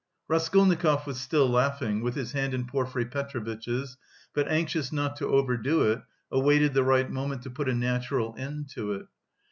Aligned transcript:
Raskolnikov 0.27 1.05
was 1.05 1.21
still 1.21 1.47
laughing, 1.47 2.01
with 2.01 2.15
his 2.15 2.31
hand 2.31 2.55
in 2.55 2.65
Porfiry 2.65 3.05
Petrovitch's, 3.05 3.97
but 4.33 4.47
anxious 4.47 4.91
not 4.91 5.15
to 5.17 5.27
overdo 5.27 5.83
it, 5.91 6.01
awaited 6.31 6.73
the 6.73 6.81
right 6.83 7.07
moment 7.11 7.43
to 7.43 7.51
put 7.51 7.69
a 7.69 7.73
natural 7.75 8.33
end 8.35 8.67
to 8.71 8.93
it. 8.93 9.05